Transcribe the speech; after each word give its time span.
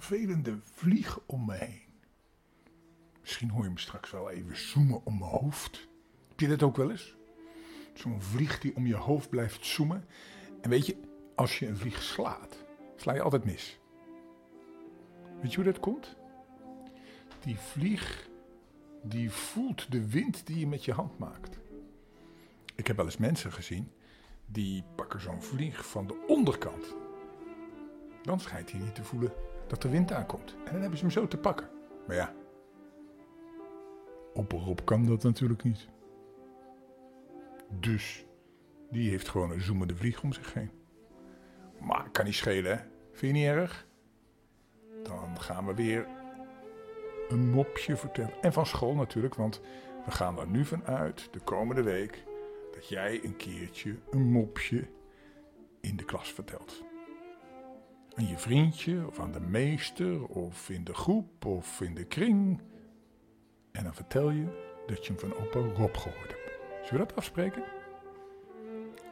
vervelende 0.00 0.58
vlieg 0.62 1.20
om 1.26 1.44
me 1.44 1.54
heen. 1.54 1.82
Misschien 3.20 3.50
hoor 3.50 3.64
je 3.64 3.70
me 3.70 3.78
straks 3.78 4.10
wel 4.10 4.30
even 4.30 4.56
zoemen 4.56 5.04
om 5.04 5.18
mijn 5.18 5.30
hoofd. 5.30 5.88
Heb 6.28 6.40
je 6.40 6.48
dat 6.48 6.62
ook 6.62 6.76
wel 6.76 6.90
eens? 6.90 7.16
Zo'n 7.94 8.22
vlieg 8.22 8.60
die 8.60 8.76
om 8.76 8.86
je 8.86 8.96
hoofd 8.96 9.30
blijft 9.30 9.66
zoemen. 9.66 10.04
En 10.60 10.70
weet 10.70 10.86
je, 10.86 10.96
als 11.34 11.58
je 11.58 11.66
een 11.66 11.76
vlieg 11.76 12.02
slaat, 12.02 12.64
sla 12.96 13.14
je 13.14 13.22
altijd 13.22 13.44
mis. 13.44 13.78
Weet 15.40 15.50
je 15.50 15.56
hoe 15.56 15.72
dat 15.72 15.80
komt? 15.80 16.16
Die 17.40 17.58
vlieg, 17.58 18.28
die 19.02 19.30
voelt 19.30 19.92
de 19.92 20.08
wind 20.08 20.46
die 20.46 20.58
je 20.58 20.66
met 20.66 20.84
je 20.84 20.92
hand 20.92 21.18
maakt. 21.18 21.58
Ik 22.74 22.86
heb 22.86 22.96
wel 22.96 23.04
eens 23.04 23.16
mensen 23.16 23.52
gezien, 23.52 23.92
die 24.46 24.84
pakken 24.96 25.20
zo'n 25.20 25.42
vlieg 25.42 25.86
van 25.86 26.06
de 26.06 26.24
onderkant. 26.28 26.99
Dan 28.22 28.40
schijnt 28.40 28.70
hij 28.70 28.80
niet 28.80 28.94
te 28.94 29.04
voelen 29.04 29.32
dat 29.66 29.82
de 29.82 29.88
wind 29.88 30.12
aankomt. 30.12 30.54
En 30.64 30.72
dan 30.72 30.80
hebben 30.80 30.98
ze 30.98 31.04
hem 31.04 31.12
zo 31.12 31.28
te 31.28 31.36
pakken. 31.36 31.68
Maar 32.06 32.16
ja, 32.16 32.34
op 34.34 34.52
Rob 34.52 34.78
kan 34.84 35.06
dat 35.06 35.22
natuurlijk 35.22 35.62
niet. 35.62 35.88
Dus, 37.68 38.26
die 38.90 39.10
heeft 39.10 39.28
gewoon 39.28 39.50
een 39.50 39.60
zoemende 39.60 39.96
vlieg 39.96 40.22
om 40.22 40.32
zich 40.32 40.54
heen. 40.54 40.70
Maar 41.80 42.10
kan 42.10 42.24
niet 42.24 42.34
schelen, 42.34 42.78
hè? 42.78 42.84
Vind 43.12 43.36
je 43.36 43.42
niet 43.42 43.48
erg? 43.48 43.86
Dan 45.02 45.40
gaan 45.40 45.66
we 45.66 45.74
weer 45.74 46.06
een 47.28 47.50
mopje 47.50 47.96
vertellen. 47.96 48.42
En 48.42 48.52
van 48.52 48.66
school 48.66 48.94
natuurlijk, 48.94 49.34
want 49.34 49.60
we 50.04 50.10
gaan 50.10 50.38
er 50.38 50.46
nu 50.46 50.64
vanuit 50.64 51.28
de 51.32 51.40
komende 51.40 51.82
week 51.82 52.24
dat 52.72 52.88
jij 52.88 53.24
een 53.24 53.36
keertje 53.36 53.96
een 54.10 54.30
mopje 54.30 54.88
in 55.80 55.96
de 55.96 56.04
klas 56.04 56.32
vertelt. 56.32 56.84
Aan 58.14 58.26
je 58.26 58.38
vriendje, 58.38 59.06
of 59.06 59.20
aan 59.20 59.32
de 59.32 59.40
meester, 59.40 60.26
of 60.26 60.70
in 60.70 60.84
de 60.84 60.94
groep, 60.94 61.44
of 61.44 61.80
in 61.80 61.94
de 61.94 62.04
kring. 62.04 62.60
En 63.72 63.84
dan 63.84 63.94
vertel 63.94 64.30
je 64.30 64.68
dat 64.86 65.06
je 65.06 65.12
hem 65.12 65.20
van 65.20 65.34
opa 65.34 65.58
Rob 65.58 65.96
gehoord 65.96 66.30
hebt. 66.30 66.58
Zullen 66.82 67.00
we 67.00 67.08
dat 67.08 67.16
afspreken? 67.16 67.62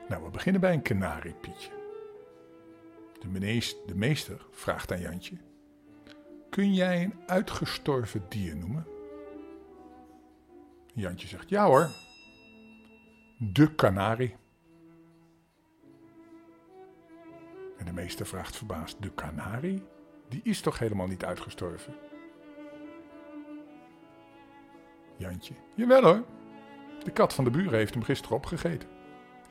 Nou, 0.08 0.24
we 0.24 0.30
beginnen 0.30 0.60
bij 0.60 0.72
een 0.72 0.82
kanariepietje. 0.82 1.70
De, 3.20 3.74
de 3.86 3.94
meester 3.94 4.46
vraagt 4.50 4.92
aan 4.92 5.00
Jantje: 5.00 5.36
Kun 6.50 6.74
jij 6.74 7.02
een 7.02 7.14
uitgestorven 7.27 8.22
dier 8.28 8.56
noemen? 8.56 8.86
Jantje 10.94 11.27
zegt: 11.27 11.48
Ja 11.48 11.66
hoor, 11.66 11.90
de 13.38 13.74
kanarie. 13.74 14.36
De 17.89 17.94
meester 17.94 18.27
vraagt 18.27 18.56
verbaasd: 18.56 19.03
De 19.03 19.11
kanarie? 19.11 19.83
Die 20.28 20.41
is 20.42 20.61
toch 20.61 20.78
helemaal 20.78 21.06
niet 21.06 21.25
uitgestorven? 21.25 21.95
Jantje: 25.17 25.55
Jawel 25.75 26.03
hoor, 26.03 26.25
de 27.05 27.11
kat 27.11 27.34
van 27.34 27.45
de 27.45 27.50
buren 27.50 27.78
heeft 27.78 27.95
hem 27.95 28.03
gisteren 28.03 28.36
opgegeten. 28.36 28.89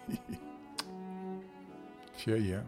Tja, 2.16 2.36
ja. 2.36 2.66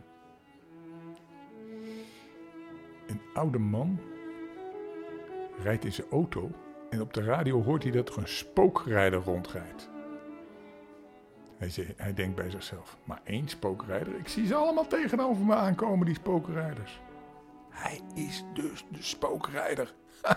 Een 3.07 3.21
oude 3.33 3.59
man 3.59 3.99
rijdt 5.59 5.85
in 5.85 5.93
zijn 5.93 6.09
auto 6.11 6.51
en 6.89 7.01
op 7.01 7.13
de 7.13 7.23
radio 7.23 7.63
hoort 7.63 7.83
hij 7.83 7.91
dat 7.91 8.09
er 8.09 8.17
een 8.17 8.27
spookrijder 8.27 9.19
rondrijdt. 9.19 9.89
Hij, 11.59 11.69
zei, 11.69 11.93
hij 11.97 12.13
denkt 12.13 12.35
bij 12.35 12.49
zichzelf, 12.49 12.97
maar 13.03 13.21
één 13.23 13.47
spookrijder? 13.47 14.15
Ik 14.15 14.27
zie 14.27 14.45
ze 14.45 14.55
allemaal 14.55 14.87
tegenover 14.87 15.45
me 15.45 15.55
aankomen, 15.55 16.05
die 16.05 16.15
spookrijders. 16.15 16.99
Hij 17.69 18.01
is 18.15 18.43
dus 18.53 18.85
de 18.91 19.01
spookrijder. 19.01 19.93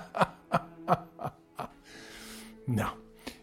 nou, 2.64 2.96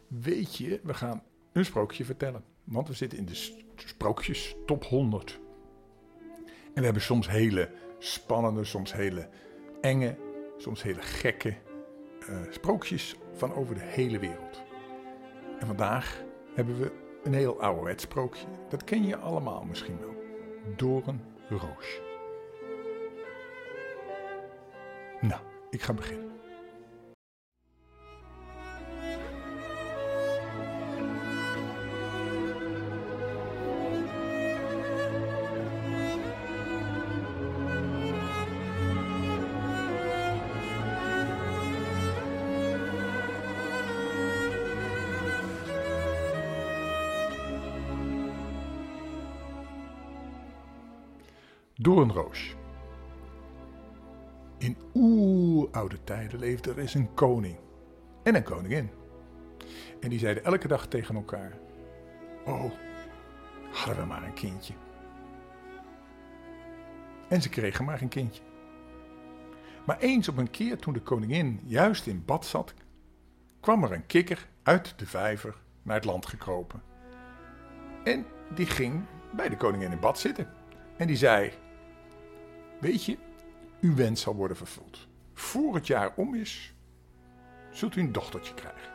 weet 0.08 0.56
je, 0.58 0.80
we 0.84 0.94
gaan 0.94 1.24
een 1.52 1.66
sprookje 1.66 2.06
vertellen. 2.06 2.44
Want 2.64 2.88
we 2.88 2.94
zitten 2.94 3.18
in 3.18 3.26
de 3.26 3.52
sprookjes 3.76 4.56
top 4.66 4.84
100. 4.84 5.40
En 6.50 6.74
we 6.74 6.84
hebben 6.84 7.02
soms 7.02 7.30
hele 7.30 7.72
spannende, 8.00 8.64
soms 8.64 8.94
hele 8.94 9.30
enge, 9.82 10.18
soms 10.58 10.84
hele 10.84 11.02
gekke 11.02 11.56
uh, 12.30 12.38
sprookjes 12.50 13.16
van 13.34 13.54
over 13.54 13.76
de 13.76 13.84
hele 13.84 14.20
wereld. 14.20 14.62
En 15.60 15.68
vandaag 15.68 16.24
hebben 16.56 16.80
we 16.80 17.08
een 17.24 17.34
heel 17.34 17.62
ouderwets 17.62 18.04
sprookje. 18.04 18.46
Dat 18.70 18.84
ken 18.84 19.06
je 19.06 19.18
allemaal 19.18 19.64
misschien 19.64 20.00
wel. 20.00 20.16
Doorn 20.76 21.22
Roosje. 21.50 22.02
Nou, 25.22 25.42
ik 25.70 25.82
ga 25.82 25.94
beginnen. 25.94 26.29
Doornroos. 51.90 52.56
In 54.58 54.78
oeroude 54.94 56.04
tijden 56.04 56.40
leefde 56.40 56.70
er 56.70 56.80
eens 56.80 56.94
een 56.94 57.14
koning 57.14 57.58
en 58.24 58.36
een 58.36 58.44
koningin. 58.44 58.90
En 60.00 60.10
die 60.10 60.20
zeiden 60.20 60.44
elke 60.44 60.68
dag 60.68 60.88
tegen 60.88 61.16
elkaar: 61.16 61.58
Oh, 62.46 62.72
hadden 63.72 64.04
we 64.04 64.06
maar 64.06 64.24
een 64.24 64.34
kindje. 64.34 64.74
En 67.28 67.42
ze 67.42 67.50
kregen 67.50 67.86
maar 67.86 68.02
een 68.02 68.10
kindje. 68.10 68.42
Maar 69.86 70.00
eens 70.00 70.28
op 70.28 70.38
een 70.38 70.52
keer 70.52 70.78
toen 70.78 70.94
de 70.94 71.02
koningin 71.02 71.60
juist 71.64 72.08
in 72.08 72.26
bad 72.26 72.46
zat, 72.46 72.74
kwam 73.60 73.84
er 73.84 73.92
een 73.92 74.06
kikker 74.06 74.48
uit 74.64 74.94
de 75.00 75.06
vijver 75.06 75.56
naar 75.84 75.96
het 75.96 76.06
land 76.06 76.26
gekropen. 76.26 76.82
En 78.04 78.26
die 78.56 78.66
ging 78.66 79.06
bij 79.32 79.50
de 79.50 79.58
koningin 79.58 79.92
in 79.92 80.00
bad 80.00 80.20
zitten. 80.20 80.48
En 80.98 81.08
die 81.08 81.18
zei: 81.18 81.52
Weet 82.80 83.06
je, 83.06 83.18
uw 83.82 83.96
wens 83.96 84.22
zal 84.22 84.36
worden 84.36 84.58
vervuld. 84.58 85.08
Voor 85.34 85.76
het 85.76 85.88
jaar 85.88 86.12
om 86.16 86.36
is, 86.36 86.74
zult 87.72 87.96
u 87.96 88.02
een 88.02 88.12
dochtertje 88.12 88.54
krijgen. 88.54 88.92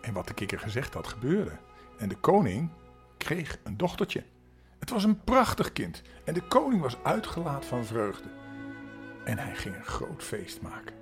En 0.00 0.12
wat 0.12 0.28
de 0.28 0.34
kikker 0.34 0.58
gezegd 0.58 0.94
had, 0.94 1.06
gebeurde. 1.06 1.58
En 1.98 2.08
de 2.08 2.16
koning 2.16 2.70
kreeg 3.16 3.58
een 3.62 3.76
dochtertje. 3.76 4.24
Het 4.78 4.90
was 4.90 5.04
een 5.04 5.20
prachtig 5.24 5.72
kind. 5.72 6.02
En 6.24 6.34
de 6.34 6.42
koning 6.42 6.82
was 6.82 7.02
uitgelaat 7.02 7.64
van 7.64 7.84
vreugde. 7.84 8.28
En 9.24 9.38
hij 9.38 9.54
ging 9.54 9.74
een 9.74 9.84
groot 9.84 10.22
feest 10.22 10.62
maken. 10.62 10.94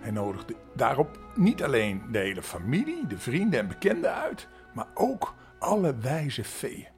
Hij 0.00 0.10
nodigde 0.10 0.56
daarop 0.74 1.18
niet 1.34 1.62
alleen 1.62 2.02
de 2.12 2.18
hele 2.18 2.42
familie, 2.42 3.06
de 3.06 3.18
vrienden 3.18 3.60
en 3.60 3.68
bekenden 3.68 4.14
uit, 4.14 4.48
maar 4.74 4.88
ook 4.94 5.34
alle 5.58 5.96
wijze 5.96 6.44
feeën. 6.44 6.93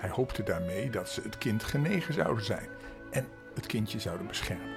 Hij 0.00 0.10
hoopte 0.10 0.42
daarmee 0.42 0.90
dat 0.90 1.08
ze 1.08 1.20
het 1.20 1.38
kind 1.38 1.62
genegen 1.62 2.14
zouden 2.14 2.44
zijn 2.44 2.68
en 3.10 3.26
het 3.54 3.66
kindje 3.66 4.00
zouden 4.00 4.26
beschermen. 4.26 4.74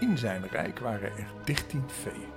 In 0.00 0.18
zijn 0.18 0.46
rijk 0.46 0.78
waren 0.78 1.16
er 1.16 1.26
dertien 1.44 1.90
veeën. 1.90 2.32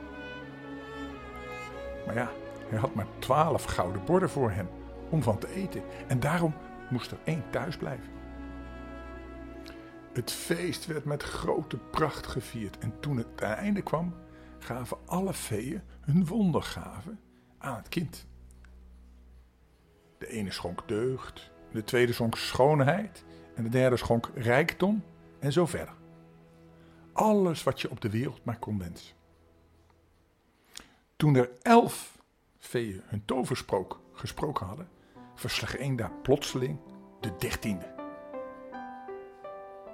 Maar 2.06 2.15
ja, 2.15 2.31
hij 2.69 2.80
had 2.80 2.95
maar 2.95 3.07
twaalf 3.19 3.63
gouden 3.63 4.06
borden 4.06 4.30
voor 4.30 4.51
hem 4.51 4.69
om 5.09 5.24
van 5.24 5.38
te 5.38 5.54
eten 5.54 5.83
en 6.07 6.19
daarom 6.19 6.54
moest 6.89 7.12
er 7.12 7.18
één 7.24 7.44
thuis 7.50 7.77
blijven. 7.77 8.10
Het 10.13 10.31
feest 10.31 10.86
werd 10.86 11.06
met 11.06 11.24
grote 11.24 11.77
pracht 11.77 12.27
gevierd 12.27 12.77
en 12.77 13.00
toen 13.00 13.18
het 13.18 13.42
einde 13.42 13.81
kwam, 13.81 14.15
gaven 14.60 14.98
alle 15.06 15.33
veeën 15.33 15.81
hun 16.01 16.25
wondergaven 16.25 17.19
aan 17.57 17.75
het 17.75 17.89
kind. 17.89 18.25
De 20.18 20.28
ene 20.28 20.52
schonk 20.52 20.88
deugd, 20.88 21.52
de 21.72 21.84
tweede 21.84 22.14
schonk 22.14 22.36
schoonheid 22.36 23.25
en 23.56 23.64
de 23.64 23.69
derde 23.69 23.98
schonk 23.98 24.31
rijkdom 24.36 25.04
en 25.40 25.52
zo 25.52 25.66
verder. 25.66 25.94
Alles 27.14 27.64
wat 27.64 27.81
je 27.81 27.90
op 27.90 28.02
de 28.02 28.10
wereld 28.10 28.46
maar 28.46 28.60
kon 28.60 28.80
wensen. 28.80 29.16
Toen 31.16 31.36
er 31.36 31.50
elf 31.62 32.22
veeën 32.58 33.02
hun 33.06 33.25
toversprook 33.25 34.02
gesproken 34.14 34.66
hadden, 34.66 34.90
versleeg 35.36 35.96
daar 35.96 36.12
plotseling 36.22 36.80
de 37.20 37.36
dertiende. 37.38 37.96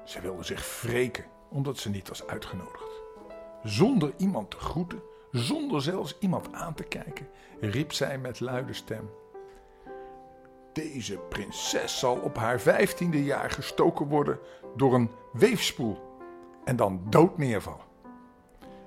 Ze 0.05 0.21
wilde 0.21 0.43
zich 0.43 0.81
wreken 0.81 1.25
omdat 1.49 1.77
ze 1.77 1.89
niet 1.89 2.07
was 2.07 2.27
uitgenodigd. 2.27 3.01
Zonder 3.63 4.13
iemand 4.17 4.51
te 4.51 4.57
groeten 4.57 5.01
zonder 5.31 5.81
zelfs 5.81 6.17
iemand 6.19 6.53
aan 6.53 6.73
te 6.73 6.83
kijken, 6.83 7.27
riep 7.59 7.91
zij 7.91 8.17
met 8.17 8.39
luide 8.39 8.73
stem: 8.73 9.09
Deze 10.73 11.17
prinses 11.17 11.99
zal 11.99 12.15
op 12.15 12.37
haar 12.37 12.59
vijftiende 12.59 13.23
jaar 13.23 13.49
gestoken 13.49 14.07
worden 14.07 14.39
door 14.75 14.93
een 14.93 15.11
weefspoel 15.33 16.17
en 16.65 16.75
dan 16.75 17.01
dood 17.09 17.37
neervallen. 17.37 17.85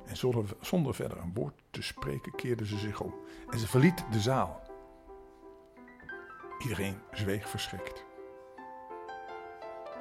En 0.04 0.16
zonder, 0.16 0.44
zonder 0.60 0.94
verder 0.94 1.18
een 1.18 1.34
woord 1.34 1.54
te 1.70 1.82
spreken 1.82 2.34
keerde 2.34 2.66
ze 2.66 2.78
zich 2.78 3.00
om 3.00 3.14
en 3.50 3.58
ze 3.58 3.66
verliet 3.66 4.04
de 4.10 4.20
zaal. 4.20 4.62
Iedereen 6.58 6.98
zweeg 7.12 7.48
verschrikt. 7.48 8.04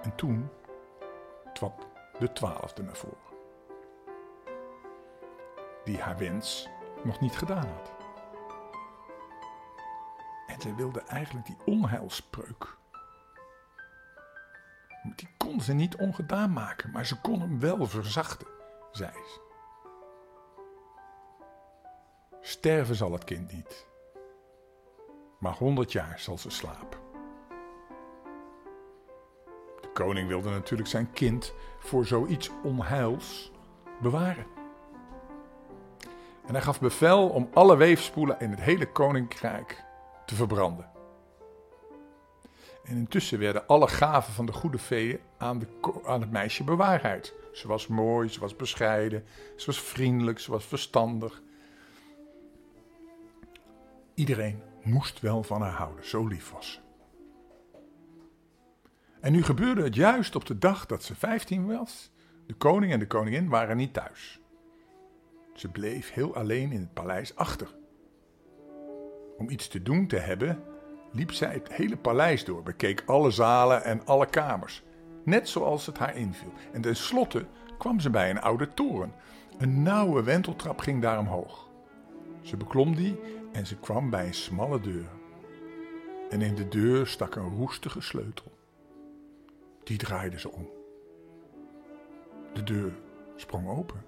En 0.04 0.16
toen 0.16 0.50
trad 1.54 1.88
de 2.20 2.31
twaalfde 2.31 2.84
naar 2.84 2.96
voren. 2.96 3.18
Die 5.84 5.98
haar 5.98 6.18
wens 6.18 6.68
nog 7.04 7.20
niet 7.20 7.36
gedaan 7.36 7.68
had. 7.68 7.94
Zij 10.66 10.76
wilde 10.76 11.02
eigenlijk 11.02 11.46
die 11.46 11.58
onheilspreuk. 11.66 12.78
Die 15.16 15.28
kon 15.38 15.62
ze 15.62 15.74
niet 15.74 15.96
ongedaan 15.96 16.54
maken, 16.54 16.92
maar 16.92 17.06
ze 17.06 17.22
kon 17.22 17.40
hem 17.40 17.60
wel 17.60 17.88
verzachten, 17.88 18.48
zei 18.92 19.12
ze. 19.12 19.40
Sterven 22.42 22.96
zal 22.96 23.12
het 23.12 23.24
kind 23.24 23.52
niet, 23.52 23.88
maar 25.40 25.54
honderd 25.54 25.92
jaar 25.92 26.20
zal 26.20 26.38
ze 26.38 26.50
slapen. 26.50 27.00
De 29.82 29.90
koning 29.94 30.28
wilde 30.28 30.50
natuurlijk 30.50 30.90
zijn 30.90 31.12
kind 31.12 31.54
voor 31.80 32.06
zoiets 32.06 32.52
onheils 32.64 33.52
bewaren. 34.02 34.46
En 36.46 36.54
hij 36.54 36.62
gaf 36.62 36.80
bevel 36.80 37.30
om 37.30 37.50
alle 37.54 37.78
weefspoelen 37.78 38.40
in 38.40 38.50
het 38.50 38.62
hele 38.62 38.92
koninkrijk 38.92 39.84
te 40.25 40.36
verbranden. 40.36 40.89
En 42.83 42.98
intussen 42.98 43.39
werden 43.39 43.68
alle 43.68 43.88
gaven 43.88 44.33
van 44.33 44.45
de 44.45 44.54
goede 44.54 44.77
vee 44.77 45.19
aan, 45.38 45.60
de, 45.60 45.68
aan 46.06 46.22
het 46.22 46.31
meisje 46.31 46.63
bewaarheid. 46.63 47.33
Ze 47.54 47.68
was 47.68 47.88
mooi, 47.88 48.30
ze 48.30 48.39
was 48.39 48.56
bescheiden, 48.56 49.25
ze 49.56 49.66
was 49.66 49.81
vriendelijk, 49.81 50.39
ze 50.39 50.51
was 50.51 50.66
verstandig. 50.66 51.42
Iedereen 54.13 54.62
moest 54.83 55.19
wel 55.19 55.44
van 55.44 55.62
haar 55.62 55.72
houden, 55.72 56.06
zo 56.06 56.28
lief 56.28 56.51
was 56.51 56.71
ze. 56.71 56.80
En 59.19 59.31
nu 59.31 59.44
gebeurde 59.44 59.83
het 59.83 59.95
juist 59.95 60.36
op 60.36 60.45
de 60.45 60.57
dag 60.57 60.86
dat 60.86 61.04
ze 61.04 61.16
15 61.16 61.66
was. 61.66 62.12
De 62.48 62.54
koning 62.54 62.92
en 62.92 63.00
de 63.00 63.07
koningin 63.07 63.50
waren 63.50 63.78
niet 63.78 63.94
thuis. 63.94 64.39
Ze 65.54 65.69
bleef 65.69 66.13
heel 66.13 66.36
alleen 66.36 66.71
in 66.71 66.80
het 66.80 66.94
paleis 66.94 67.36
achter. 67.36 67.75
Om 69.38 69.50
iets 69.50 69.68
te 69.68 69.82
doen 69.82 70.08
te 70.08 70.18
hebben, 70.18 70.64
liep 71.12 71.32
zij 71.32 71.54
het 71.54 71.74
hele 71.74 71.98
paleis 71.98 72.46
door, 72.46 72.64
bekeek 72.64 73.04
alle 73.06 73.32
zalen 73.32 73.84
en 73.84 74.06
alle 74.06 74.26
kamers, 74.26 74.84
net 75.24 75.50
zoals 75.50 75.86
het 75.86 75.98
haar 75.98 76.16
inviel. 76.16 76.52
En 76.72 76.82
tenslotte 76.82 77.46
kwam 77.78 78.00
ze 78.00 78.10
bij 78.10 78.30
een 78.30 78.42
oude 78.42 78.68
toren. 78.74 79.14
Een 79.58 79.84
nauwe 79.84 80.24
wenteltrap 80.24 80.80
ging 80.80 81.02
daar 81.02 81.20
omhoog. 81.20 81.70
Ze 82.42 82.58
beklom 82.58 82.96
die 82.96 83.20
en 83.52 83.66
ze 83.66 83.78
kwam 83.78 84.10
bij 84.10 84.28
een 84.28 84.34
smalle 84.34 84.80
deur. 84.80 85.10
En 86.30 86.42
in 86.42 86.56
de 86.56 86.68
deur 86.68 87.08
stak 87.08 87.36
een 87.36 87.56
roestige 87.56 88.02
sleutel. 88.02 88.52
Die 89.84 89.98
draaide 89.98 90.40
ze 90.40 90.52
om. 90.52 90.70
De 92.54 92.64
deur 92.64 92.94
sprong 93.36 93.68
open. 93.68 94.04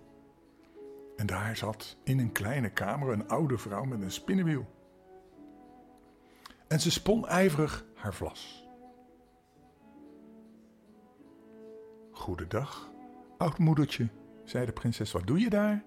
En 1.16 1.26
daar 1.26 1.58
zat 1.58 1.98
in 2.04 2.20
een 2.20 2.32
kleine 2.32 2.70
kamer 2.70 3.10
een 3.10 3.28
oude 3.28 3.58
vrouw 3.58 3.84
met 3.84 4.02
een 4.02 4.12
spinnenwiel. 4.12 4.66
En 6.68 6.80
ze 6.80 6.92
spon 6.92 7.28
ijverig 7.28 7.86
haar 7.96 8.14
vlas. 8.14 8.68
Goedendag, 12.12 12.92
oud 13.38 13.58
moedertje, 13.58 14.10
zei 14.44 14.66
de 14.66 14.72
prinses. 14.72 15.12
Wat 15.12 15.28
doe 15.28 15.40
je 15.40 15.50
daar? 15.50 15.84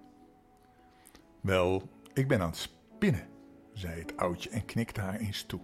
Wel, 1.41 1.89
ik 2.13 2.27
ben 2.27 2.41
aan 2.41 2.49
het 2.49 2.57
spinnen, 2.57 3.29
zei 3.73 3.99
het 3.99 4.17
oudje 4.17 4.49
en 4.49 4.65
knikte 4.65 5.01
haar 5.01 5.19
eens 5.19 5.43
toe. 5.43 5.61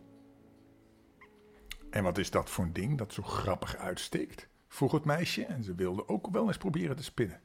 En 1.89 2.03
wat 2.03 2.17
is 2.17 2.31
dat 2.31 2.49
voor 2.49 2.63
een 2.63 2.73
ding 2.73 2.97
dat 2.97 3.13
zo 3.13 3.23
grappig 3.23 3.75
uitsteekt? 3.75 4.47
vroeg 4.67 4.91
het 4.91 5.05
meisje 5.05 5.45
en 5.45 5.63
ze 5.63 5.75
wilde 5.75 6.07
ook 6.07 6.27
wel 6.31 6.47
eens 6.47 6.57
proberen 6.57 6.95
te 6.95 7.03
spinnen. 7.03 7.41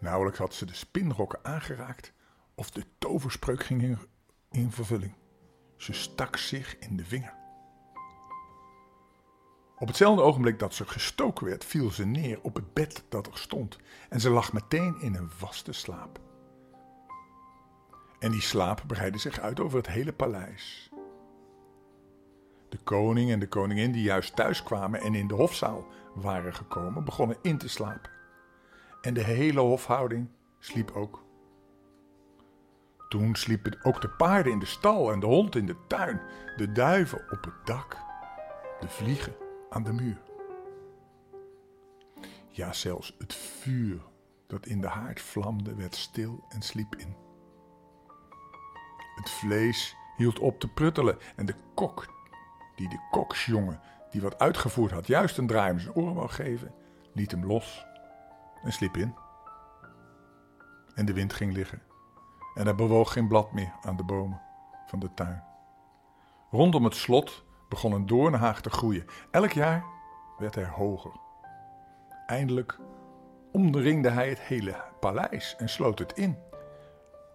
Nauwelijks 0.00 0.38
had 0.38 0.54
ze 0.54 0.66
de 0.66 0.74
spinrokken 0.74 1.44
aangeraakt 1.44 2.12
of 2.54 2.70
de 2.70 2.84
toverspreuk 2.98 3.64
ging 3.64 3.82
in, 3.82 3.98
in 4.50 4.70
vervulling. 4.70 5.14
Ze 5.82 5.92
stak 5.92 6.36
zich 6.36 6.78
in 6.78 6.96
de 6.96 7.04
vinger. 7.04 7.34
Op 9.78 9.86
hetzelfde 9.86 10.22
ogenblik 10.22 10.58
dat 10.58 10.74
ze 10.74 10.86
gestoken 10.86 11.46
werd, 11.46 11.64
viel 11.64 11.90
ze 11.90 12.06
neer 12.06 12.38
op 12.42 12.54
het 12.54 12.72
bed 12.72 13.04
dat 13.08 13.26
er 13.26 13.38
stond 13.38 13.78
en 14.08 14.20
ze 14.20 14.30
lag 14.30 14.52
meteen 14.52 15.00
in 15.00 15.14
een 15.14 15.30
vaste 15.30 15.72
slaap. 15.72 16.20
En 18.18 18.30
die 18.30 18.40
slaap 18.40 18.82
breidde 18.86 19.18
zich 19.18 19.40
uit 19.40 19.60
over 19.60 19.78
het 19.78 19.86
hele 19.86 20.12
paleis. 20.12 20.90
De 22.68 22.78
koning 22.84 23.30
en 23.30 23.38
de 23.38 23.48
koningin 23.48 23.92
die 23.92 24.02
juist 24.02 24.36
thuis 24.36 24.62
kwamen 24.62 25.00
en 25.00 25.14
in 25.14 25.28
de 25.28 25.34
hofzaal 25.34 25.86
waren 26.14 26.54
gekomen, 26.54 27.04
begonnen 27.04 27.36
in 27.42 27.58
te 27.58 27.68
slapen. 27.68 28.10
En 29.00 29.14
de 29.14 29.24
hele 29.24 29.60
hofhouding 29.60 30.28
sliep 30.58 30.90
ook. 30.90 31.21
Toen 33.12 33.34
sliepen 33.34 33.78
ook 33.82 34.00
de 34.00 34.08
paarden 34.08 34.52
in 34.52 34.58
de 34.58 34.66
stal 34.66 35.12
en 35.12 35.20
de 35.20 35.26
hond 35.26 35.56
in 35.56 35.66
de 35.66 35.76
tuin, 35.86 36.20
de 36.56 36.72
duiven 36.72 37.18
op 37.30 37.44
het 37.44 37.66
dak, 37.66 37.96
de 38.80 38.88
vliegen 38.88 39.34
aan 39.70 39.82
de 39.82 39.92
muur. 39.92 40.20
Ja, 42.48 42.72
zelfs 42.72 43.14
het 43.18 43.34
vuur 43.34 44.00
dat 44.46 44.66
in 44.66 44.80
de 44.80 44.88
haard 44.88 45.20
vlamde 45.20 45.74
werd 45.74 45.94
stil 45.94 46.44
en 46.48 46.62
sliep 46.62 46.96
in. 46.96 47.16
Het 49.14 49.30
vlees 49.30 49.96
hield 50.16 50.38
op 50.38 50.60
te 50.60 50.68
pruttelen 50.68 51.18
en 51.36 51.46
de 51.46 51.54
kok, 51.74 52.06
die 52.76 52.88
de 52.88 53.08
koksjongen 53.10 53.80
die 54.10 54.22
wat 54.22 54.38
uitgevoerd 54.38 54.92
had, 54.92 55.06
juist 55.06 55.38
een 55.38 55.46
draai 55.46 55.72
om 55.72 55.78
zijn 55.78 55.94
oren 55.94 56.14
wou 56.14 56.28
geven, 56.28 56.74
liet 57.14 57.30
hem 57.30 57.46
los 57.46 57.84
en 58.62 58.72
sliep 58.72 58.96
in. 58.96 59.14
En 60.94 61.04
de 61.04 61.12
wind 61.12 61.32
ging 61.32 61.52
liggen 61.52 61.90
en 62.54 62.66
er 62.66 62.74
bewoog 62.74 63.12
geen 63.12 63.28
blad 63.28 63.52
meer 63.52 63.72
aan 63.82 63.96
de 63.96 64.04
bomen 64.04 64.40
van 64.86 64.98
de 64.98 65.14
tuin. 65.14 65.44
Rondom 66.50 66.84
het 66.84 66.94
slot 66.94 67.44
begon 67.68 67.92
een 67.92 68.06
doornhaag 68.06 68.60
te 68.60 68.70
groeien. 68.70 69.06
Elk 69.30 69.50
jaar 69.50 69.84
werd 70.38 70.54
hij 70.54 70.66
hoger. 70.66 71.12
Eindelijk 72.26 72.78
omringde 73.52 74.10
hij 74.10 74.28
het 74.28 74.40
hele 74.40 74.76
paleis 75.00 75.56
en 75.56 75.68
sloot 75.68 75.98
het 75.98 76.12
in. 76.12 76.38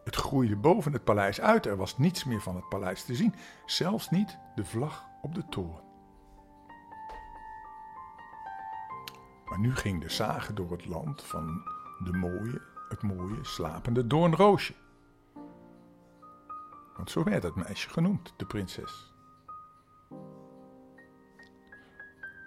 Het 0.03 0.15
groeide 0.15 0.55
boven 0.55 0.93
het 0.93 1.03
paleis 1.03 1.41
uit. 1.41 1.65
Er 1.65 1.77
was 1.77 1.97
niets 1.97 2.23
meer 2.23 2.41
van 2.41 2.55
het 2.55 2.69
paleis 2.69 3.03
te 3.03 3.15
zien, 3.15 3.35
zelfs 3.65 4.09
niet 4.09 4.37
de 4.55 4.65
vlag 4.65 5.05
op 5.21 5.35
de 5.35 5.45
toren. 5.49 5.83
Maar 9.45 9.59
nu 9.59 9.75
ging 9.75 10.01
de 10.01 10.09
zagen 10.09 10.55
door 10.55 10.71
het 10.71 10.85
land 10.85 11.23
van 11.23 11.61
de 12.03 12.11
mooie, 12.11 12.61
het 12.89 13.01
mooie 13.01 13.43
slapende 13.43 14.07
doornroosje. 14.07 14.73
Want 16.97 17.11
zo 17.11 17.23
werd 17.23 17.43
het 17.43 17.55
meisje 17.55 17.89
genoemd, 17.89 18.33
de 18.37 18.45
prinses. 18.45 19.13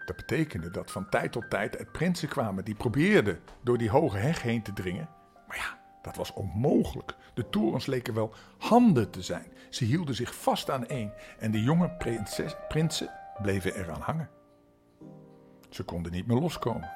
Dat 0.05 0.17
betekende 0.17 0.71
dat 0.71 0.91
van 0.91 1.09
tijd 1.09 1.33
tot 1.33 1.51
tijd 1.51 1.79
er 1.79 1.87
prinsen 1.87 2.29
kwamen 2.29 2.65
die 2.65 2.75
probeerden 2.75 3.41
door 3.61 3.79
die 3.79 3.91
hoge 3.91 4.17
heg 4.17 4.43
heen 4.43 4.63
te 4.63 4.73
dringen. 4.73 5.09
Maar 5.47 5.57
ja, 5.57 5.79
dat 6.03 6.17
was 6.17 6.33
onmogelijk. 6.33 7.15
De 7.35 7.49
torens 7.49 7.87
leken 7.87 8.15
wel 8.15 8.35
handen 8.59 9.11
te 9.11 9.23
zijn. 9.23 9.53
Ze 9.69 9.85
hielden 9.85 10.15
zich 10.15 10.35
vast 10.35 10.71
aan 10.71 10.87
één 10.87 11.13
en 11.39 11.51
de 11.51 11.63
jonge 11.63 11.91
prinses, 11.91 12.57
prinsen 12.69 13.11
bleven 13.43 13.75
eraan 13.75 14.01
hangen. 14.01 14.31
Ze 15.69 15.83
konden 15.83 16.13
niet 16.13 16.27
meer 16.27 16.41
loskomen 16.41 16.91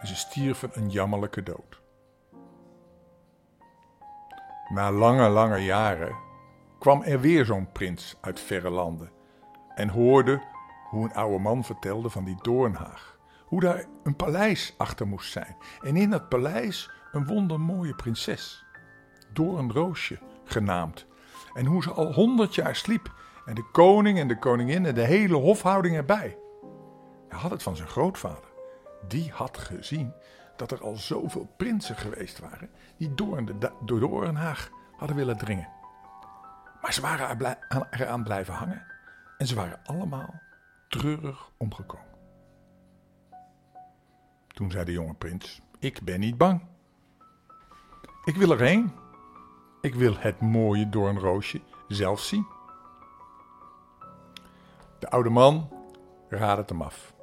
en 0.00 0.06
ze 0.06 0.16
stierven 0.16 0.70
een 0.72 0.90
jammerlijke 0.90 1.42
dood. 1.42 1.80
Na 4.68 4.90
lange, 4.90 5.28
lange 5.28 5.58
jaren 5.58 6.25
kwam 6.86 7.02
er 7.02 7.20
weer 7.20 7.44
zo'n 7.44 7.72
prins 7.72 8.16
uit 8.20 8.40
verre 8.40 8.70
landen 8.70 9.10
en 9.74 9.88
hoorde 9.88 10.42
hoe 10.88 11.04
een 11.04 11.14
oude 11.14 11.38
man 11.38 11.64
vertelde 11.64 12.10
van 12.10 12.24
die 12.24 12.36
doornhaag. 12.42 13.18
Hoe 13.44 13.60
daar 13.60 13.84
een 14.02 14.16
paleis 14.16 14.74
achter 14.76 15.06
moest 15.06 15.32
zijn 15.32 15.56
en 15.80 15.96
in 15.96 16.10
dat 16.10 16.28
paleis 16.28 16.90
een 17.12 17.26
wondermooie 17.26 17.94
prinses, 17.94 18.64
Doornroosje 19.32 20.18
genaamd. 20.44 21.06
En 21.54 21.66
hoe 21.66 21.82
ze 21.82 21.90
al 21.90 22.12
honderd 22.12 22.54
jaar 22.54 22.76
sliep 22.76 23.12
en 23.46 23.54
de 23.54 23.70
koning 23.72 24.18
en 24.18 24.28
de 24.28 24.38
koningin 24.38 24.86
en 24.86 24.94
de 24.94 25.04
hele 25.04 25.36
hofhouding 25.36 25.96
erbij. 25.96 26.38
Hij 27.28 27.38
had 27.38 27.50
het 27.50 27.62
van 27.62 27.76
zijn 27.76 27.88
grootvader. 27.88 28.50
Die 29.08 29.30
had 29.32 29.58
gezien 29.58 30.12
dat 30.56 30.70
er 30.70 30.80
al 30.80 30.96
zoveel 30.96 31.54
prinsen 31.56 31.96
geweest 31.96 32.38
waren 32.38 32.70
die 32.96 33.14
door 33.14 33.44
de, 33.44 33.70
door 33.84 34.26
hadden 34.96 35.16
willen 35.16 35.36
dringen. 35.36 35.75
Maar 36.80 36.92
ze 36.92 37.00
waren 37.00 37.56
eraan 37.90 38.22
blijven 38.22 38.54
hangen 38.54 38.86
en 39.38 39.46
ze 39.46 39.54
waren 39.54 39.80
allemaal 39.84 40.40
treurig 40.88 41.50
omgekomen. 41.56 42.14
Toen 44.46 44.70
zei 44.70 44.84
de 44.84 44.92
jonge 44.92 45.14
prins: 45.14 45.60
Ik 45.78 46.00
ben 46.02 46.20
niet 46.20 46.38
bang. 46.38 46.62
Ik 48.24 48.36
wil 48.36 48.50
erheen. 48.50 48.92
Ik 49.80 49.94
wil 49.94 50.16
het 50.18 50.40
mooie 50.40 50.88
doornroosje 50.88 51.60
zelf 51.88 52.20
zien. 52.20 52.46
De 54.98 55.10
oude 55.10 55.30
man 55.30 55.68
raadde 56.28 56.60
het 56.60 56.70
hem 56.70 56.82
af. 56.82 57.14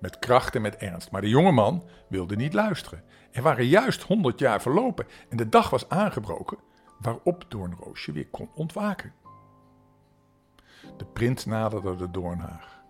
Met 0.00 0.18
kracht 0.18 0.54
en 0.54 0.62
met 0.62 0.76
ernst. 0.76 1.10
Maar 1.10 1.20
de 1.20 1.28
jonge 1.28 1.52
man 1.52 1.88
wilde 2.08 2.36
niet 2.36 2.52
luisteren. 2.52 3.04
Er 3.32 3.42
waren 3.42 3.66
juist 3.66 4.02
honderd 4.02 4.38
jaar 4.38 4.62
verlopen 4.62 5.06
en 5.28 5.36
de 5.36 5.48
dag 5.48 5.70
was 5.70 5.88
aangebroken 5.88 6.58
waarop 7.02 7.44
Doornroosje 7.48 8.12
weer 8.12 8.28
kon 8.28 8.50
ontwaken. 8.54 9.12
De 10.96 11.04
prins 11.04 11.44
naderde 11.44 11.96
de 11.96 12.10
doornhaag. 12.10 12.80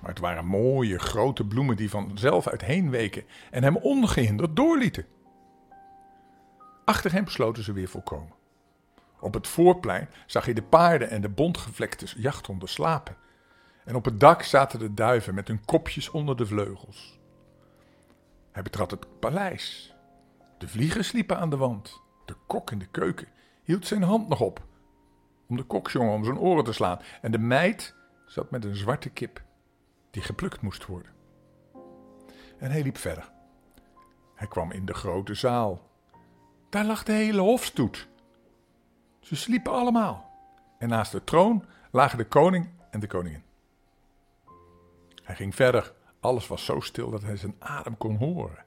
Maar 0.00 0.10
het 0.10 0.18
waren 0.18 0.46
mooie 0.46 0.98
grote 0.98 1.46
bloemen 1.46 1.76
die 1.76 1.90
vanzelf 1.90 2.48
uitheen 2.48 2.90
weken 2.90 3.24
en 3.50 3.62
hem 3.62 3.76
ongehinderd 3.76 4.56
doorlieten. 4.56 5.06
Achter 6.84 7.12
hem 7.12 7.28
sloten 7.28 7.62
ze 7.62 7.72
weer 7.72 7.88
volkomen. 7.88 8.34
Op 9.20 9.34
het 9.34 9.48
voorplein 9.48 10.08
zag 10.26 10.44
hij 10.44 10.54
de 10.54 10.62
paarden 10.62 11.10
en 11.10 11.20
de 11.20 11.28
bontgevlekte 11.28 12.06
jachthonden 12.16 12.68
slapen. 12.68 13.16
En 13.84 13.94
op 13.94 14.04
het 14.04 14.20
dak 14.20 14.42
zaten 14.42 14.78
de 14.78 14.94
duiven 14.94 15.34
met 15.34 15.48
hun 15.48 15.64
kopjes 15.64 16.10
onder 16.10 16.36
de 16.36 16.46
vleugels. 16.46 17.20
Hij 18.52 18.62
betrad 18.62 18.90
het 18.90 19.20
paleis. 19.20 19.94
De 20.58 20.68
vliegen 20.68 21.04
sliepen 21.04 21.38
aan 21.38 21.50
de 21.50 21.56
wand. 21.56 22.00
De 22.24 22.36
kok 22.46 22.70
in 22.70 22.78
de 22.78 22.86
keuken 22.86 23.28
hield 23.64 23.86
zijn 23.86 24.02
hand 24.02 24.28
nog 24.28 24.40
op 24.40 24.66
om 25.48 25.56
de 25.56 25.62
koksjongen 25.62 26.14
om 26.14 26.24
zijn 26.24 26.38
oren 26.38 26.64
te 26.64 26.72
slaan. 26.72 27.00
En 27.22 27.32
de 27.32 27.38
meid 27.38 27.94
zat 28.26 28.50
met 28.50 28.64
een 28.64 28.76
zwarte 28.76 29.10
kip 29.10 29.42
die 30.10 30.22
geplukt 30.22 30.60
moest 30.60 30.86
worden. 30.86 31.12
En 32.58 32.70
hij 32.70 32.82
liep 32.82 32.96
verder. 32.96 33.32
Hij 34.34 34.46
kwam 34.46 34.72
in 34.72 34.84
de 34.84 34.94
grote 34.94 35.34
zaal. 35.34 35.90
Daar 36.70 36.84
lag 36.84 37.02
de 37.02 37.12
hele 37.12 37.40
hofstoet. 37.40 38.08
Ze 39.20 39.36
sliepen 39.36 39.72
allemaal. 39.72 40.32
En 40.78 40.88
naast 40.88 41.12
de 41.12 41.24
troon 41.24 41.64
lagen 41.90 42.18
de 42.18 42.26
koning 42.26 42.68
en 42.90 43.00
de 43.00 43.06
koningin. 43.06 43.42
Hij 45.22 45.34
ging 45.34 45.54
verder. 45.54 45.92
Alles 46.20 46.46
was 46.46 46.64
zo 46.64 46.80
stil 46.80 47.10
dat 47.10 47.22
hij 47.22 47.36
zijn 47.36 47.56
adem 47.58 47.96
kon 47.96 48.16
horen. 48.16 48.64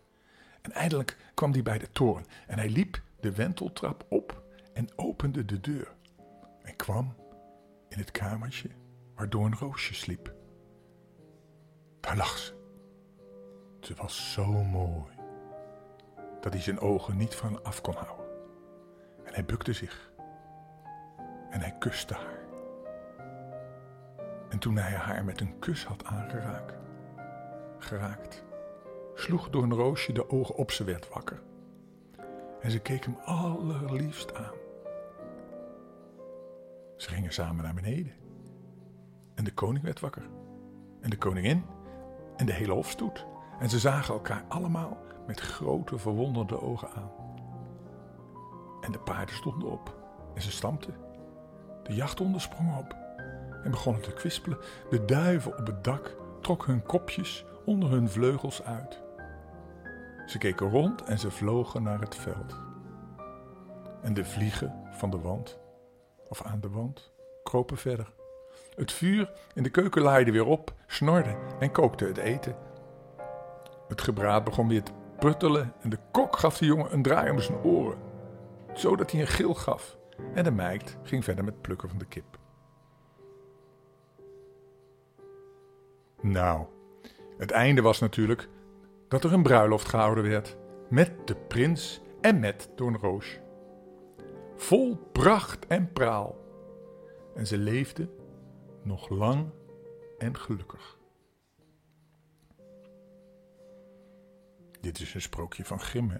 En 0.62 0.72
eindelijk 0.72 1.18
kwam 1.34 1.52
hij 1.52 1.64
bij 1.64 1.78
de 1.78 1.92
toren 1.92 2.26
en 2.48 2.58
hij 2.58 2.70
liep 2.70 3.02
de 3.20 3.32
wenteltrap 3.32 4.06
op 4.10 4.44
en 4.78 4.88
opende 4.96 5.46
de 5.46 5.60
deur. 5.60 5.96
En 6.62 6.76
kwam 6.76 7.16
in 7.90 7.98
het 7.98 8.12
kamertje 8.12 8.70
waar 9.16 9.30
Doornroosje 9.30 9.94
sliep. 9.94 10.34
Daar 12.00 12.18
lag 12.18 12.38
ze. 12.38 12.56
Ze 13.80 13.94
was 13.96 14.34
zo 14.34 14.46
mooi 14.52 15.12
dat 16.42 16.54
hij 16.54 16.62
zijn 16.62 16.80
ogen 16.80 17.18
niet 17.18 17.36
van 17.36 17.64
af 17.64 17.82
kon 17.82 17.94
houden. 17.94 18.26
En 19.24 19.34
hij 19.34 19.46
bukte 19.46 19.74
zich 19.74 20.12
en 21.50 21.60
hij 21.60 21.76
kuste 21.80 22.14
haar. 22.14 22.46
En 24.50 24.60
toen 24.60 24.78
hij 24.78 24.94
haar 24.94 25.26
met 25.26 25.42
een 25.42 25.60
kus 25.60 25.86
had 25.86 26.06
aangeraakt, 26.06 26.74
geraakt, 27.78 28.44
sloeg 29.16 29.50
Doornroosje 29.50 30.14
de 30.14 30.30
ogen 30.30 30.56
op, 30.56 30.72
ze 30.72 30.84
werd 30.84 31.10
wakker. 31.10 31.42
En 32.62 32.72
ze 32.72 32.80
keek 32.80 33.06
hem 33.06 33.18
allerliefst 33.24 34.34
aan. 34.34 34.66
Ze 36.98 37.10
gingen 37.10 37.34
samen 37.34 37.64
naar 37.64 37.74
beneden. 37.74 38.14
En 39.36 39.44
de 39.44 39.54
koning 39.54 39.84
werd 39.84 40.00
wakker. 40.00 40.30
En 41.02 41.10
de 41.10 41.18
koningin 41.18 41.64
en 42.36 42.46
de 42.46 42.54
hele 42.54 42.74
hofstoet. 42.74 43.26
En 43.60 43.70
ze 43.70 43.80
zagen 43.80 44.14
elkaar 44.14 44.44
allemaal 44.48 44.98
met 45.28 45.40
grote 45.40 45.98
verwonderde 45.98 46.62
ogen 46.62 46.90
aan. 46.90 47.12
En 48.82 48.92
de 48.92 49.00
paarden 49.00 49.36
stonden 49.36 49.72
op 49.72 49.96
en 50.36 50.42
ze 50.42 50.52
stampten. 50.52 50.96
De 51.84 51.94
jachthonden 51.94 52.42
sprongen 52.42 52.78
op 52.78 52.96
en 53.64 53.72
begonnen 53.72 54.02
te 54.02 54.14
kwispelen. 54.14 54.58
De 54.90 55.06
duiven 55.06 55.58
op 55.58 55.66
het 55.66 55.84
dak 55.84 56.16
trokken 56.42 56.72
hun 56.72 56.84
kopjes 56.84 57.46
onder 57.66 57.90
hun 57.90 58.10
vleugels 58.10 58.64
uit. 58.64 59.02
Ze 60.26 60.38
keken 60.38 60.70
rond 60.70 61.04
en 61.04 61.20
ze 61.20 61.32
vlogen 61.32 61.84
naar 61.84 62.00
het 62.00 62.16
veld. 62.16 62.60
En 64.02 64.14
de 64.14 64.26
vliegen 64.26 64.74
van 64.92 65.10
de 65.10 65.20
wand, 65.20 65.60
of 66.30 66.42
aan 66.42 66.60
de 66.60 66.70
wand, 66.70 67.12
kropen 67.44 67.78
verder. 67.78 68.14
Het 68.76 68.92
vuur 68.92 69.32
in 69.54 69.64
de 69.64 69.70
keuken 69.70 70.02
laaide 70.02 70.32
weer 70.32 70.46
op, 70.46 70.74
snorde 70.88 71.36
en 71.60 71.72
kookte 71.72 72.06
het 72.06 72.18
eten. 72.18 72.56
Het 73.88 74.02
gebraad 74.02 74.44
begon 74.44 74.68
weer 74.68 74.84
te 74.84 74.92
pruttelen 75.20 75.74
en 75.82 75.90
de 75.90 76.00
kok 76.12 76.38
gaf 76.38 76.58
de 76.58 76.66
jongen 76.66 76.94
een 76.94 77.02
draai 77.02 77.32
om 77.32 77.40
zijn 77.40 77.58
oren, 77.64 77.98
zodat 78.74 79.12
hij 79.12 79.22
een 79.22 79.28
gil 79.28 79.54
gaf. 79.54 79.98
En 80.34 80.44
de 80.44 80.52
meid 80.52 80.98
ging 81.04 81.24
verder 81.24 81.44
met 81.44 81.62
plukken 81.62 81.90
van 81.90 81.98
de 81.98 82.06
kip. 82.06 82.40
Nou, 86.22 86.66
het 87.38 87.52
einde 87.52 87.82
was 87.82 88.00
natuurlijk 88.00 88.50
dat 89.08 89.24
er 89.24 89.34
een 89.34 89.44
bruiloft 89.44 89.90
gehouden 89.90 90.24
werd 90.24 90.58
met 90.90 91.12
de 91.26 91.36
prins 91.36 92.02
en 92.22 92.40
met 92.40 92.70
Doornroos. 92.76 93.40
Vol 94.58 94.96
pracht 94.96 95.68
en 95.68 95.92
praal. 95.92 96.36
En 97.36 97.48
ze 97.48 97.58
leefden 97.58 98.10
nog 98.84 99.10
lang 99.10 99.50
en 100.18 100.38
gelukkig. 100.38 100.98
Dit 104.82 105.00
is 105.00 105.14
een 105.14 105.22
sprookje 105.22 105.66
van 105.66 105.80
Grimm, 105.80 106.10
hè? 106.10 106.20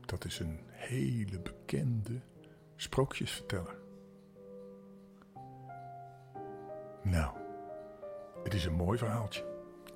Dat 0.00 0.24
is 0.24 0.38
een 0.38 0.60
hele 0.70 1.40
bekende 1.40 2.20
sprookjesverteller. 2.76 3.76
Nou, 7.02 7.36
het 8.42 8.54
is 8.54 8.64
een 8.64 8.74
mooi 8.74 8.98
verhaaltje. 8.98 9.44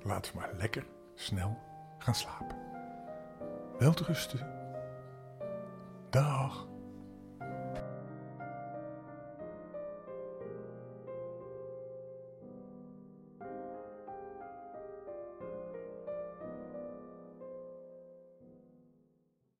Laten 0.03 0.33
we 0.33 0.39
maar 0.39 0.53
lekker 0.55 0.85
snel 1.15 1.57
gaan 1.97 2.15
slapen. 2.15 2.57
Wel 3.77 3.93
te 3.93 4.03
rusten. 4.03 4.58
Dag. 6.11 6.68